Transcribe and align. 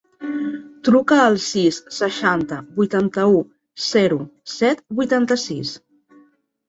Truca 0.87 1.17
al 1.25 1.35
sis, 1.47 1.77
seixanta, 1.99 2.59
vuitanta-u, 2.79 3.37
zero, 3.91 4.19
set, 4.55 4.85
vuitanta-sis. 5.03 5.79